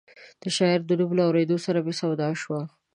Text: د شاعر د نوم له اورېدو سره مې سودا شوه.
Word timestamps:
د 0.41 0.43
شاعر 0.57 0.81
د 0.85 0.91
نوم 0.99 1.11
له 1.17 1.23
اورېدو 1.27 1.57
سره 1.65 1.79
مې 1.85 1.93
سودا 2.01 2.29
شوه. 2.41 2.61